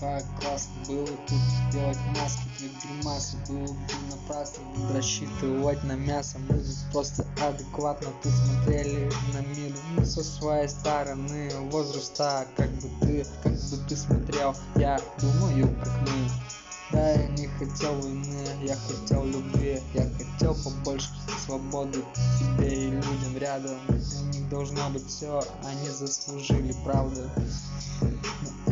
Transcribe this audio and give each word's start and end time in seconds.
как 0.00 0.24
классно 0.40 0.72
было 0.86 1.06
тут 1.06 1.38
делать 1.72 1.98
маски 2.16 2.42
для 2.58 2.68
гримасы 2.68 3.36
было 3.48 3.66
бы 3.66 3.78
напрасно 4.10 4.62
рассчитывать 4.94 5.82
на 5.84 5.92
мясо 5.92 6.38
мы 6.48 6.58
тут 6.58 6.76
просто 6.92 7.26
адекватно 7.40 8.08
тут 8.22 8.32
смотрели 8.32 9.10
на 9.32 9.40
мир 9.40 9.74
ну, 9.96 10.04
со 10.04 10.22
своей 10.22 10.68
стороны 10.68 11.50
возраста 11.70 12.46
как 12.56 12.70
бы 12.70 12.88
ты 13.00 13.26
как 13.42 13.52
бы 13.52 13.76
ты 13.88 13.96
смотрел 13.96 14.54
я 14.76 15.00
думаю 15.20 15.68
как 15.82 15.92
мы 16.02 16.30
да, 16.90 17.10
я 17.10 17.28
не 17.28 17.46
хотел 17.48 17.94
войны, 18.00 18.46
я 18.62 18.74
хотел 18.74 19.26
любви, 19.26 19.78
я 19.92 20.08
хотел 20.16 20.54
побольше 20.54 21.08
свободы 21.44 22.02
тебе 22.38 22.86
и 22.86 22.90
людям 22.90 23.36
рядом. 23.36 23.76
У 23.88 24.24
них 24.32 24.48
должно 24.48 24.88
быть 24.88 25.06
все, 25.06 25.42
они 25.64 25.88
заслужили, 25.90 26.74
правда. 26.84 27.30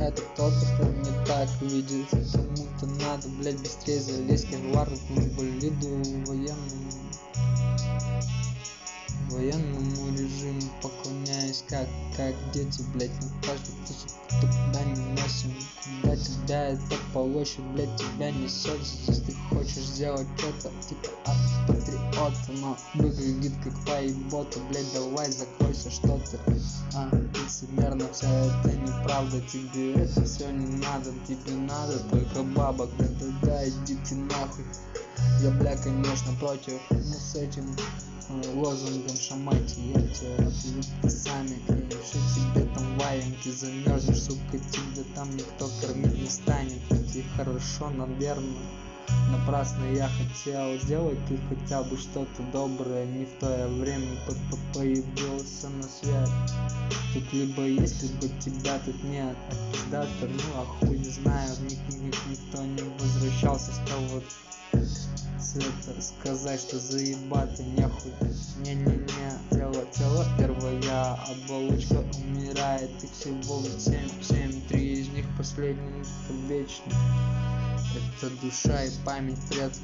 Это 0.06 0.22
кто-то 0.22 0.60
кто 0.76 0.84
не 0.84 1.26
так 1.26 1.48
видит, 1.62 2.06
кому-то 2.32 2.86
надо, 3.04 3.26
блять, 3.40 3.60
быстрее 3.60 4.00
залезть 4.00 4.46
в 4.54 4.72
варду, 4.72 4.94
инвалиду 5.16 5.88
военному 6.24 6.92
военному 9.30 10.12
режиму 10.16 10.62
поклоняюсь 10.80 11.64
как 11.68 11.88
как 12.16 12.34
дети 12.52 12.82
блять 12.94 13.10
на 13.20 13.28
каждый 13.42 13.74
кусок 13.84 14.12
кто 14.28 14.46
куда 14.46 14.84
не 14.84 15.20
носим 15.20 15.52
куда 16.00 16.16
тебя 16.16 16.68
это 16.68 16.96
полощет 17.12 17.64
блять 17.72 17.96
тебя 17.96 18.30
несет 18.30 18.80
сделать 19.96 20.26
это 20.36 20.70
типа 20.86 21.08
от 21.24 21.66
патриота 21.66 22.52
но 22.60 22.76
выглядит 22.96 23.52
как 23.64 23.72
поебота 23.86 24.58
блять 24.68 24.92
давай 24.92 25.32
закройся 25.32 25.90
что 25.90 26.20
ты 26.30 26.38
а 26.94 27.08
лицемерно 27.16 28.06
все 28.12 28.26
это 28.26 28.76
неправда 28.76 29.40
тебе 29.40 29.94
это 29.94 30.22
все 30.26 30.50
не 30.52 30.66
надо 30.84 31.12
тебе 31.26 31.56
надо 31.56 31.98
только 32.10 32.42
бабок 32.42 32.90
да 32.98 33.06
да 33.06 33.26
да 33.42 33.68
идите 33.68 34.16
нахуй. 34.16 34.66
Я 35.42 35.50
бля 35.52 35.74
конечно 35.78 36.30
против 36.40 36.78
но 36.90 37.14
с 37.14 37.34
этим 37.34 37.74
лозунгом 38.54 39.16
шамайте 39.16 39.80
ебте 39.80 40.82
ты 41.00 41.08
сами 41.08 41.58
конечно 41.66 42.20
тебе 42.34 42.66
там 42.74 42.98
валенки 42.98 43.48
замерзнешь 43.48 44.24
сука 44.24 44.58
тебе 44.58 45.04
там 45.14 45.34
никто 45.34 45.70
кормить 45.80 46.20
не 46.20 46.28
станет 46.28 46.82
и 47.14 47.24
хорошо 47.34 47.88
наверное 47.88 48.85
напрасно 49.46 49.84
я 49.84 50.08
хотел 50.08 50.76
сделать 50.78 51.18
ты 51.28 51.38
хотя 51.48 51.82
бы 51.84 51.96
что-то 51.96 52.42
доброе 52.52 53.06
не 53.06 53.26
в 53.26 53.32
то 53.38 53.68
время 53.68 54.18
появился 54.74 55.68
на 55.68 55.84
свет. 55.84 56.28
Тут 57.14 57.32
либо 57.32 57.62
есть 57.62 58.02
либо 58.02 58.28
тебя 58.40 58.78
тут 58.84 59.02
нет. 59.04 59.36
А 59.50 59.72
пиздата 59.72 60.08
ну 60.22 60.60
а 60.60 60.64
хуй 60.64 60.98
не 60.98 61.10
знаю 61.10 61.50
ник 61.62 61.78
ник 61.90 62.16
никто 62.28 62.64
не 62.64 62.82
возвращался 62.98 63.70
с 63.72 63.78
того 63.88 64.22
цвета 65.38 66.00
сказать 66.00 66.60
что 66.60 66.78
заебато 66.80 67.62
нехуй 67.62 68.12
не 68.64 68.74
не 68.74 68.96
не 68.96 69.56
тело 69.56 69.84
тело 69.92 70.26
первая 70.38 71.14
оболочка 71.28 72.04
умирает 72.18 72.90
их 73.02 73.12
всего 73.12 73.62
семь 73.78 74.10
семь 74.22 74.60
три 74.68 75.00
из 75.00 75.08
них 75.10 75.24
последний 75.38 76.02
вечный 76.48 76.94
это 77.94 78.30
душа 78.40 78.84
и 78.84 78.90
память 79.04 79.38
предков 79.48 79.82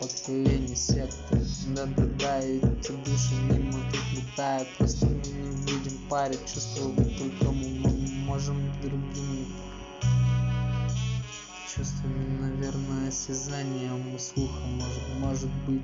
поколений 0.00 0.74
секты. 0.74 1.40
Да 1.74 1.86
да 1.86 2.04
да 2.18 2.40
эти 2.40 2.92
души 3.04 3.34
мимо 3.50 3.80
тут 3.90 4.00
летают. 4.12 4.68
Просто 4.78 5.06
мы 5.06 5.14
не 5.14 5.72
видим 5.72 6.08
парить 6.08 6.40
чувствовать 6.52 7.18
только 7.18 7.52
мы 7.52 7.78
можем 8.26 8.72
другими. 8.80 9.46
Чувствами 11.74 12.40
наверное 12.40 13.08
осязанием 13.08 14.14
и 14.14 14.18
слухом 14.18 14.76
может 14.76 15.08
может 15.18 15.50
быть. 15.66 15.82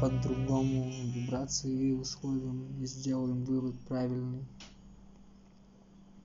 По-другому 0.00 0.90
вибрации 1.14 1.90
и 1.90 1.92
условиям 1.92 2.80
и 2.80 2.86
сделаем 2.86 3.44
вывод 3.44 3.78
правильный 3.86 4.46